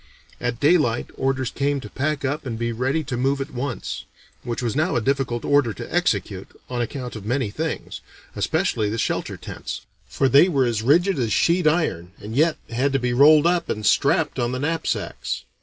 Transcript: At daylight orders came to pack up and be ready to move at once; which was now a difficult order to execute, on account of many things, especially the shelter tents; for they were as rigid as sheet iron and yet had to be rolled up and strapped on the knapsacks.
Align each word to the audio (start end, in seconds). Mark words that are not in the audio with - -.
At 0.39 0.59
daylight 0.59 1.11
orders 1.13 1.51
came 1.51 1.79
to 1.81 1.87
pack 1.87 2.25
up 2.25 2.43
and 2.43 2.57
be 2.57 2.71
ready 2.71 3.03
to 3.03 3.15
move 3.15 3.39
at 3.39 3.53
once; 3.53 4.05
which 4.41 4.63
was 4.63 4.75
now 4.75 4.95
a 4.95 4.99
difficult 4.99 5.45
order 5.45 5.73
to 5.73 5.93
execute, 5.93 6.47
on 6.71 6.81
account 6.81 7.15
of 7.15 7.23
many 7.23 7.51
things, 7.51 8.01
especially 8.35 8.89
the 8.89 8.97
shelter 8.97 9.37
tents; 9.37 9.81
for 10.07 10.27
they 10.27 10.49
were 10.49 10.65
as 10.65 10.81
rigid 10.81 11.19
as 11.19 11.31
sheet 11.31 11.67
iron 11.67 12.13
and 12.19 12.35
yet 12.35 12.57
had 12.71 12.93
to 12.93 12.99
be 12.99 13.13
rolled 13.13 13.45
up 13.45 13.69
and 13.69 13.85
strapped 13.85 14.39
on 14.39 14.53
the 14.53 14.59
knapsacks. 14.59 15.43